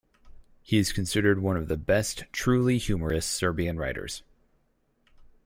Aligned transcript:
He 0.63 0.77
is 0.79 0.93
considered 0.93 1.37
one 1.43 1.55
of 1.57 1.67
the 1.67 1.77
best 1.77 2.23
truly 2.33 2.79
humorous 2.79 3.23
Serbian 3.23 3.77
writers. 3.77 4.23